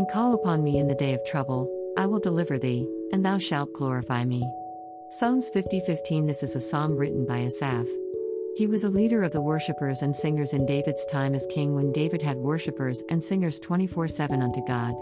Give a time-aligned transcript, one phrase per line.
[0.00, 1.68] And call upon me in the day of trouble,
[1.98, 4.42] I will deliver thee, and thou shalt glorify me.
[5.10, 7.86] Psalms 50 15 This is a psalm written by Asaph.
[8.56, 11.92] He was a leader of the worshippers and singers in David's time as king when
[11.92, 14.94] David had worshippers and singers 24 7 unto God.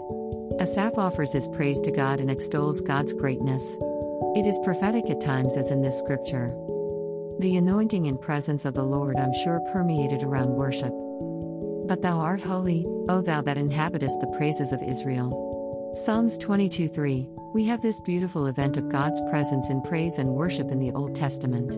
[0.59, 3.77] Asaph offers his praise to God and extols God's greatness.
[4.35, 6.53] It is prophetic at times, as in this scripture.
[7.39, 10.91] The anointing and presence of the Lord, I'm sure, permeated around worship.
[11.89, 15.91] But thou art holy, O thou that inhabitest the praises of Israel.
[15.95, 20.69] Psalms 22 3 We have this beautiful event of God's presence in praise and worship
[20.69, 21.73] in the Old Testament.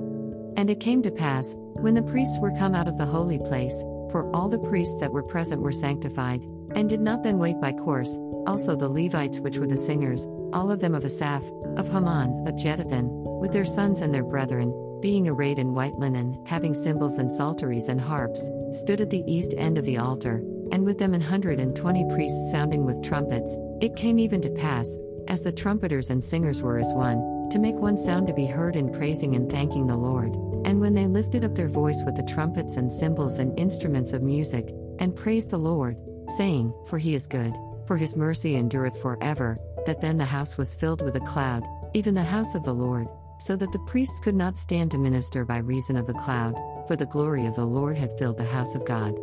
[0.57, 3.85] And it came to pass, when the priests were come out of the holy place,
[4.11, 6.41] for all the priests that were present were sanctified,
[6.75, 10.69] and did not then wait by course, also the Levites which were the singers, all
[10.69, 13.07] of them of Asaph, of Heman, of Jeduthun,
[13.39, 17.87] with their sons and their brethren, being arrayed in white linen, having cymbals and psalteries
[17.87, 21.59] and harps, stood at the east end of the altar, and with them an hundred
[21.59, 23.57] and twenty priests sounding with trumpets.
[23.81, 27.75] It came even to pass, as the trumpeters and singers were as one, to make
[27.75, 30.33] one sound to be heard in praising and thanking the Lord.
[30.65, 34.21] And when they lifted up their voice with the trumpets and cymbals and instruments of
[34.21, 35.97] music, and praised the Lord,
[36.37, 37.53] saying, For he is good,
[37.85, 42.13] for his mercy endureth forever, that then the house was filled with a cloud, even
[42.13, 43.07] the house of the Lord,
[43.41, 46.53] so that the priests could not stand to minister by reason of the cloud,
[46.87, 49.15] for the glory of the Lord had filled the house of God.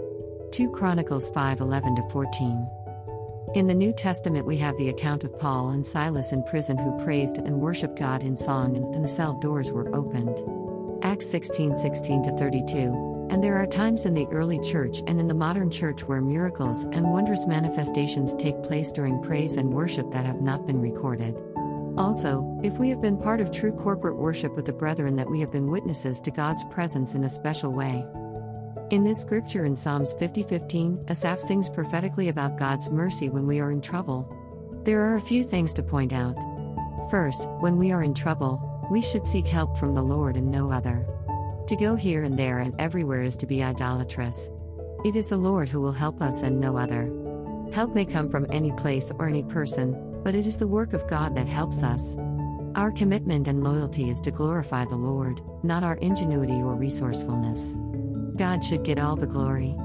[0.50, 2.68] 2 Chronicles 5 11 14.
[3.54, 7.04] In the New Testament, we have the account of Paul and Silas in prison who
[7.04, 10.42] praised and worshiped God in song, and the cell doors were opened.
[11.04, 13.28] Acts 16 16 32.
[13.30, 16.84] And there are times in the early church and in the modern church where miracles
[16.84, 21.36] and wondrous manifestations take place during praise and worship that have not been recorded.
[21.98, 25.40] Also, if we have been part of true corporate worship with the brethren, that we
[25.40, 28.06] have been witnesses to God's presence in a special way.
[28.90, 33.58] In this scripture in Psalms 50 15, Asaph sings prophetically about God's mercy when we
[33.58, 34.32] are in trouble.
[34.84, 36.36] There are a few things to point out.
[37.10, 40.70] First, when we are in trouble, we should seek help from the Lord and no
[40.70, 41.04] other.
[41.66, 44.48] To go here and there and everywhere is to be idolatrous.
[45.04, 47.12] It is the Lord who will help us and no other.
[47.72, 51.06] Help may come from any place or any person, but it is the work of
[51.08, 52.16] God that helps us.
[52.74, 57.76] Our commitment and loyalty is to glorify the Lord, not our ingenuity or resourcefulness.
[58.36, 59.76] God should get all the glory.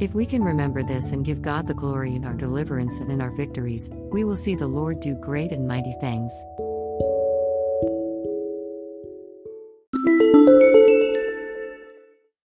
[0.00, 3.20] If we can remember this and give God the glory in our deliverance and in
[3.20, 6.32] our victories, we will see the Lord do great and mighty things.